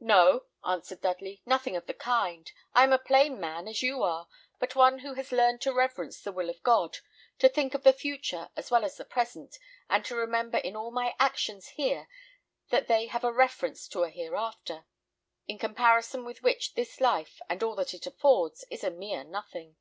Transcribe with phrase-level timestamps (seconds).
[0.00, 2.50] "No," answered Dudley; "nothing of the kind.
[2.74, 4.26] I am a plain man, as you are,
[4.58, 6.98] but one who has learned to reverence the will of God;
[7.38, 9.56] to think of the future as well as the present;
[9.88, 12.08] and to remember in all my actions here
[12.70, 14.84] that they have a reference to a hereafter,
[15.46, 19.76] in comparison with which this life and all that it affords is a mere nothing."